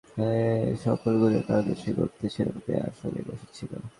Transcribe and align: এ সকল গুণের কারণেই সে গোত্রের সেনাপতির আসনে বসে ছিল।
এ 0.25 0.29
সকল 0.85 1.13
গুণের 1.21 1.43
কারণেই 1.47 1.77
সে 1.81 1.89
গোত্রের 1.97 2.31
সেনাপতির 2.35 2.77
আসনে 2.87 3.21
বসে 3.27 3.47
ছিল। 3.57 3.71